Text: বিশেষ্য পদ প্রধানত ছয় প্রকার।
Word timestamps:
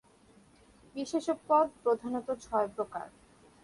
বিশেষ্য 0.95 1.29
পদ 1.47 1.67
প্রধানত 1.83 2.27
ছয় 2.41 2.67
প্রকার। 2.67 3.07